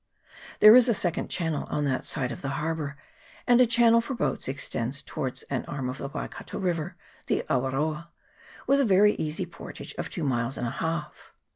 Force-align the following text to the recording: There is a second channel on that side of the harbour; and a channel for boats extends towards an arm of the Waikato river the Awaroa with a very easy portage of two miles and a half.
There 0.61 0.75
is 0.75 0.89
a 0.89 0.95
second 0.95 1.29
channel 1.29 1.67
on 1.69 1.85
that 1.85 2.05
side 2.05 2.31
of 2.31 2.41
the 2.41 2.49
harbour; 2.57 2.97
and 3.45 3.61
a 3.61 3.67
channel 3.67 4.01
for 4.01 4.15
boats 4.15 4.47
extends 4.47 5.03
towards 5.03 5.43
an 5.43 5.63
arm 5.65 5.89
of 5.89 5.99
the 5.99 6.07
Waikato 6.07 6.57
river 6.57 6.95
the 7.27 7.43
Awaroa 7.51 8.07
with 8.65 8.79
a 8.79 8.83
very 8.83 9.13
easy 9.17 9.45
portage 9.45 9.93
of 9.99 10.09
two 10.09 10.23
miles 10.23 10.57
and 10.57 10.65
a 10.65 10.71
half. 10.71 11.31